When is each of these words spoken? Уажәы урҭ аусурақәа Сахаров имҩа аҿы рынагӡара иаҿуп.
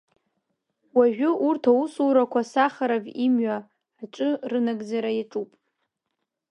Уажәы 0.97 1.29
урҭ 1.47 1.63
аусурақәа 1.71 2.41
Сахаров 2.51 3.05
имҩа 3.25 3.57
аҿы 4.03 4.29
рынагӡара 4.51 5.11
иаҿуп. 5.13 5.49